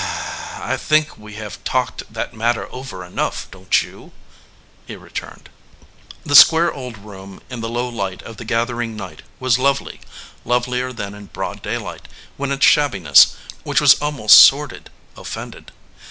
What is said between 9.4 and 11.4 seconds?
lovely, lovelier than in